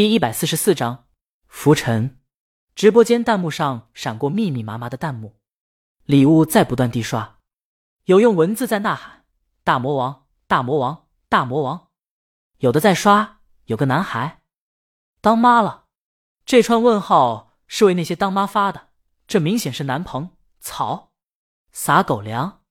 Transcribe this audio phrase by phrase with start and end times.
[0.00, 1.08] 第一百四十四章
[1.46, 2.18] 浮尘。
[2.74, 5.36] 直播间弹幕上闪过密密麻麻的弹幕，
[6.04, 7.36] 礼物在不断地刷，
[8.04, 9.26] 有用文字在呐喊
[9.62, 11.88] ：“大魔王，大魔王，大魔王！”
[12.60, 14.40] 有的在刷，有个男孩
[15.20, 15.84] 当妈了。
[16.46, 18.88] 这串问号是为那些当妈发的，
[19.26, 20.30] 这明显是男朋
[20.60, 21.12] 草
[21.72, 22.62] 撒狗粮。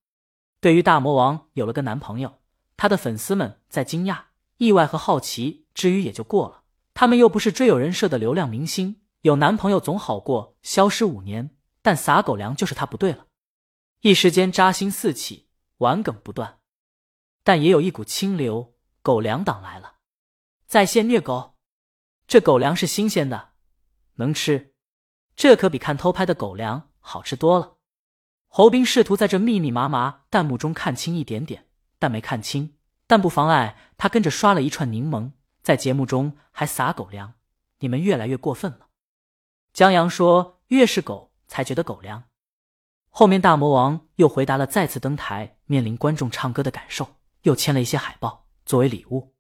[0.60, 2.40] 对于大魔王有了个男朋友，
[2.76, 4.20] 他的粉丝们在惊讶、
[4.58, 6.59] 意外和好奇之余也就过了。
[7.00, 11.56] 他们又不是追有人设的流量明星，有男朋友总好过消失五年。
[11.82, 13.28] 但撒狗粮就是他不对了，
[14.02, 16.60] 一时间扎心四起，玩梗不断。
[17.42, 19.94] 但也有一股清流，狗粮党来了，
[20.66, 21.56] 在线虐狗。
[22.28, 23.52] 这狗粮是新鲜的，
[24.16, 24.74] 能吃，
[25.38, 27.78] 这可比看偷拍的狗粮好吃多了。
[28.50, 31.66] 侯斌试图在这密密麻麻弹幕中看清一点点，
[31.98, 32.76] 但没看清，
[33.08, 35.32] 但不妨碍他跟着刷了一串柠檬。
[35.62, 37.34] 在节目中还撒狗粮，
[37.80, 38.88] 你们越来越过分了。
[39.74, 42.24] 江阳说：“越是狗才觉得狗粮。”
[43.12, 49.34] 后面大魔王又回答了再次登台面临观众唱歌的感受，又签了一些海报作为礼物。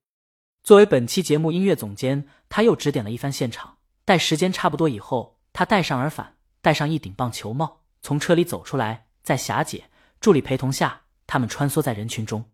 [0.64, 3.78] 作为本期节目音乐总监，他又指点了一番现场。
[4.06, 9.90] 待时间差不多以后，他带上耳返，戴上一顶棒球帽，从车里走出来，在霞姐
[10.20, 12.52] 助理陪同下，他们穿梭在人群中，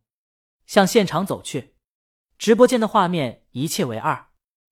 [0.66, 1.75] 向现场走去。
[2.38, 4.28] 直播间的画面一切为二，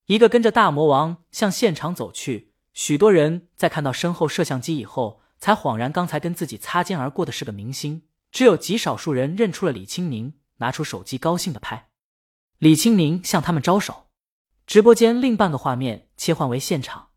[0.05, 8.03] 一个跟着大魔王向现场走去，许多人在看到身后摄像机以后，才恍然刚才跟自己擦肩而过的是个明星。
[8.31, 11.89] 只有极少数人认出了李青宁，拿出手机高兴的拍。
[12.57, 14.07] 李青宁向他们招手。
[14.65, 17.09] 直播间另半个画面切换为现场，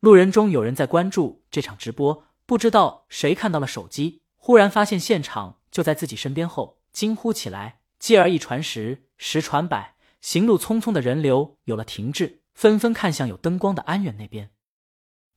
[0.00, 7.80] 路人中有人在关注这场直播，不知道谁看到了手机，忽然发现现场就在自己身边后，惊呼起来。
[8.02, 14.50] 继而一传十，十传百，行路匆匆的人流有了停滞，纷纷看向有灯光的安远那边。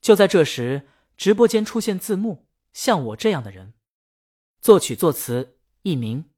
[0.02, 3.76] 就在这时，直播间出现字幕：“像我这样的人。”
[4.60, 6.32] 作曲作词佚名，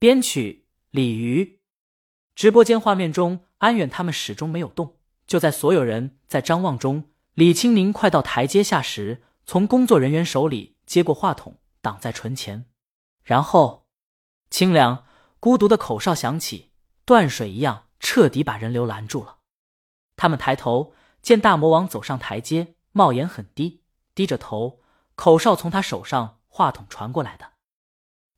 [0.00, 1.60] 编曲李鱼。
[2.34, 4.98] 直播间画面中，安远他们始终没有动。
[5.24, 12.66] 就在所有人在张望中，李清明快到台阶下时，从工作人员手里接过话筒，挡在唇前，
[13.22, 13.86] 然后
[14.50, 15.03] 清凉。
[15.44, 16.70] 孤独的口哨响起，
[17.04, 19.40] 断水一样，彻底把人流拦住了。
[20.16, 23.82] 他们抬头见大魔王走上台阶，帽檐很低，
[24.14, 24.80] 低着头，
[25.14, 27.52] 口哨从他手上话筒传过来的。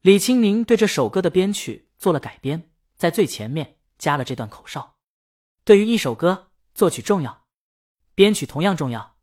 [0.01, 4.97] 李青宁对这首歌的编曲做了改编，在最前面加了这段口哨。
[5.63, 7.45] 对于一首歌，作曲重要，
[8.17, 9.15] 编曲同样重要。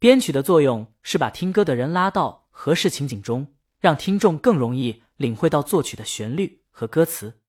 [0.00, 6.61] 编曲的作用是把听歌的人拉到合适情景中，让听众更容易领会到作曲的旋律。
[6.72, 7.40] 和歌词，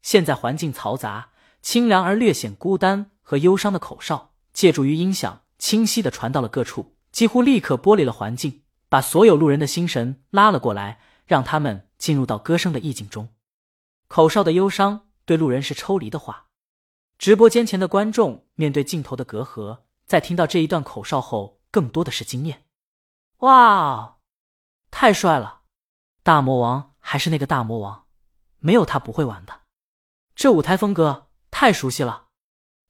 [0.00, 13.28] 现在环境嘈杂、清凉而略显孤单和忧伤的口哨，借助于音响，清晰的传到了各处，几乎立刻剥离了环境，把所有路人的心神拉了过来，让他们进入到歌声的意境中。
[14.08, 16.46] 口哨的忧伤对路人是抽离的话，
[17.18, 22.64] 直播间前的观众面对镜头的隔阂，在听到这一段口哨后，更多的是惊艳。
[23.38, 24.18] 哇，
[24.90, 25.62] 太帅了！
[26.22, 28.01] 大魔王还是那个大魔王。
[28.64, 29.62] 没有他不会玩的，
[30.36, 32.28] 这舞台风格太熟悉了。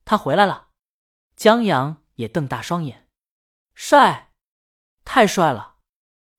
[0.05, 0.67] 他回来了，
[1.35, 3.07] 江阳也瞪大双眼，
[3.73, 4.31] 帅，
[5.03, 5.77] 太帅了。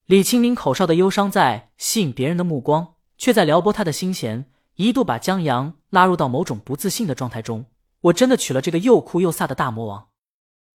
[0.06, 7.66] 李清明口哨的忧伤在吸引别人的目光，却在撩拨他的心弦，一度把江阳拉入到某种不自信的状态中。
[8.02, 10.10] 我真的娶了这个又酷又飒的大魔王。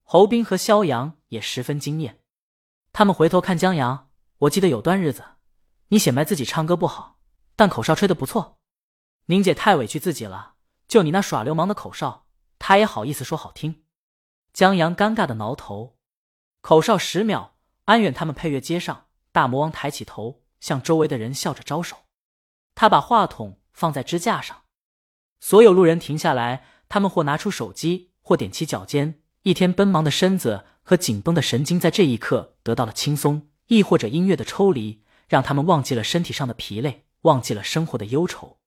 [0.04, 2.20] 侯斌和肖阳也十分惊艳，
[2.92, 4.10] 他们回头看江阳，
[4.40, 5.24] 我记得有段日子，
[5.90, 7.19] 你显摆自己唱歌不好。
[7.60, 8.58] 但口哨吹得不错，
[9.26, 10.54] 宁姐太委屈自己了。
[10.88, 12.26] 就你那耍流氓的口哨，
[12.58, 13.84] 她也好意思说好听？
[14.54, 15.98] 江阳尴尬的挠头。
[16.62, 21.98] 口哨十秒，安远他们配乐接上，大魔王抬起头，向周围的人笑着招手。
[22.76, 24.62] 他把话筒放在支架上，
[25.42, 29.22] 所有路人停下来，他们或拿出手机，或踮起脚尖。
[29.42, 37.08] 一天奔忙的身子和紧绷的神经在这一刻得到了轻松，亦或者音乐的抽离，让他们忘记了身体上的疲累。
[37.22, 38.60] 忘记了生活的忧愁。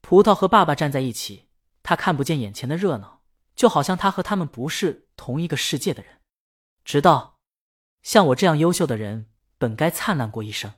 [0.00, 1.48] 葡萄和爸爸站在一起，
[1.82, 3.22] 他看不见眼前的热闹，
[3.56, 6.20] 就好像他和他们不是同一个世界的人。
[6.84, 7.40] 直到，
[8.02, 9.26] 像我这样优秀的人，
[9.58, 10.72] 本该灿烂过一生。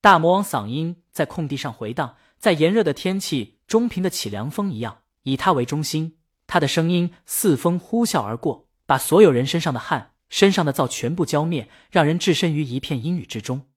[0.00, 13.68] 大魔王嗓音在空地上回荡，在炎热的天气中平的起凉风一样，以他为中心，他的声音似风呼啸而过，把所有人身上的汗、身上的燥全部浇灭，让人置身于一片阴雨之中。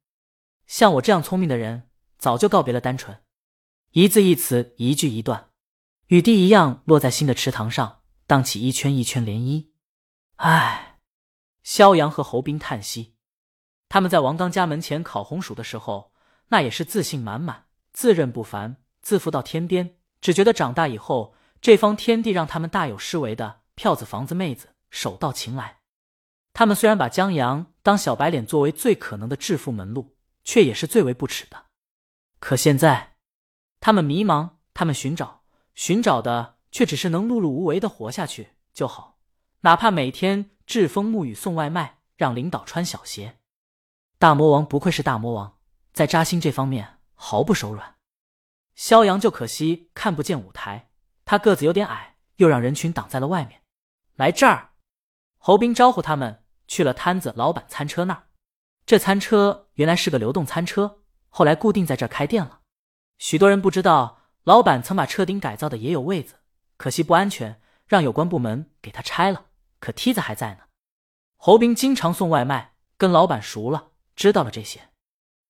[0.66, 1.90] 像我这样聪明的人。
[2.18, 3.18] 早就告别了单纯，
[3.92, 5.50] 一字一词，一句一段，
[6.08, 8.02] 雨滴一样落在新的池塘上。
[8.28, 9.68] 荡起一圈一圈涟漪。
[10.36, 11.00] 唉，
[11.64, 13.16] 萧阳和侯斌叹息。
[13.88, 16.12] 他们在王刚家门前烤红薯的时候，
[16.50, 25.78] 那也是自信满满，自认不凡，自负到天边，只觉得长大以后，这方天地让他们大有失为的票子、房子、妹子，手到擒来。
[26.52, 31.67] 他们虽然把江阳当小白脸作为最可能的致富门路，却也是最为不耻的。
[32.40, 33.16] 可现在，
[33.80, 35.44] 他们迷茫，他们寻找，
[35.74, 39.18] 寻找的却只是能碌碌无为的活下去就好，
[39.62, 43.40] 哪怕每天栉风沐雨送外卖，让领导穿小鞋。
[44.20, 45.58] 大魔王不愧是大魔王，
[45.94, 47.96] 在扎心这方面毫不手软。
[48.76, 50.92] 萧阳就可惜看不见舞台，
[51.26, 53.64] 他个子有点矮，又让人群挡在了外面。
[54.16, 54.74] 来这儿，
[55.40, 58.28] 侯斌招呼他们去了摊子老板餐车那儿。
[58.86, 61.02] 这餐车原来是个流动餐车。
[61.30, 62.62] 后来固定在这儿开店了，
[63.18, 66.36] 许多人不知道，老板曾把车顶改造的也有位子，
[66.78, 69.46] 可惜不安全，让有关部门给他拆了。
[69.80, 70.62] 可梯子还在呢。
[71.36, 74.90] 侯斌经常送外卖，跟老板熟了，知道了这些，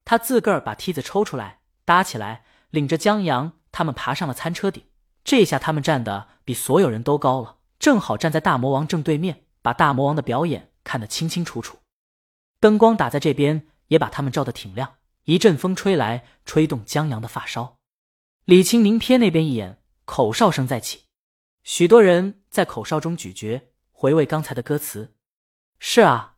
[0.04, 4.84] 他自个儿把梯子抽出来搭起来，领着江阳他们爬上了餐车顶。
[5.24, 11.78] 这下他们站的比所有人都高了，正好站在大魔王正对面，把大魔王的表演看得清清楚楚。
[12.60, 14.96] 灯光打在这边，也把他们照得挺亮。
[15.28, 17.80] 一阵风吹来，吹动江阳的发梢。
[18.46, 21.02] 李清明瞥那边一眼，口哨声再起，
[21.64, 25.16] 许多人在口哨中咀嚼，回味刚才的歌词。
[25.80, 26.38] 是啊，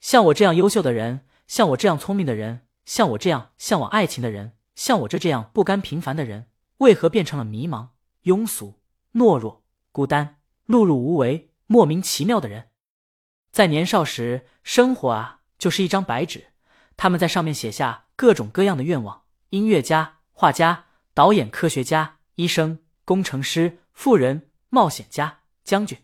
[0.00, 7.88] 像我这样优秀的人，像我这样聪明的人，像我这样向往爱情的人，像我这这样不甘平凡的人，为何变成了迷茫、
[8.24, 8.74] 庸俗、
[9.14, 12.68] 懦弱、孤单、碌碌无为、莫名其妙的人？
[13.50, 16.48] 在年少时，生活啊，就是一张白纸。
[16.98, 25.98] 他们在上面写下各种各样的愿望：音乐家、画家、导演、科学家、医生、工程师、富人、冒险家、将军。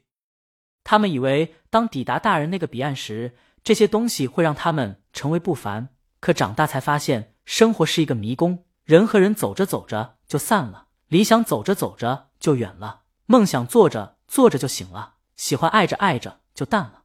[0.84, 5.88] 他们以为，当抵达大人那个彼岸时，这些东西会让他们成为不凡。
[6.20, 17.04] 可长大才发现，生活是一个迷宫，人和人走着走着就散了，理想走着走着就远了，梦想做着做着就醒了，喜欢爱着爱着就淡了，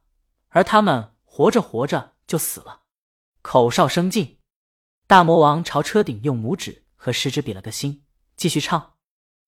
[0.50, 2.82] 而他们活着活着就死了。
[3.42, 4.37] 口哨声尽，
[5.08, 8.04] 大魔王朝车顶用拇指和食指比了个心，
[8.36, 8.92] 继续唱。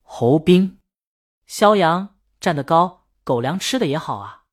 [0.01, 0.81] 侯斌、
[1.45, 4.45] 萧阳站得高，狗粮吃的也好啊。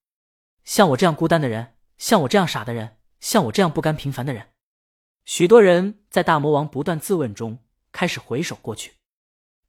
[0.66, 4.50] 像我这样孤单的人，像我这样傻的人，像我这样不甘平凡的人，
[5.24, 7.60] 许多人在大魔王不断自问中
[7.94, 8.96] 开始回首过去。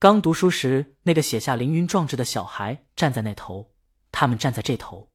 [0.00, 3.70] 刚读书时，那个写下凌云壮志的小孩站在那头，
[4.10, 5.08] 他们站在这头。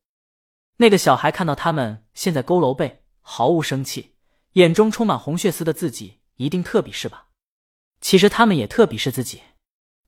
[0.77, 4.12] 那个小孩看到他们现在佝偻背，毫无生气。
[4.53, 7.29] 眼中充满红血丝的自己一定特鄙视吧？
[8.01, 9.41] 其实他们也特鄙视自己。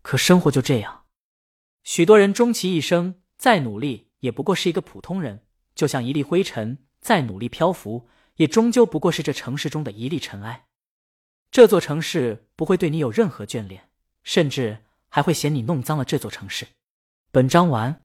[0.01, 1.05] 可生活就这样，
[1.83, 10.67] 许多人终其一生再努力，也不过是一个普通人，就像一粒灰尘，再努力漂浮，也终究不过是这城市中的一粒尘埃。
[11.49, 13.89] 这座城市不会对你有任何眷恋，
[14.23, 16.67] 甚至还会嫌你弄脏了这座城市。
[17.31, 18.03] 本章完。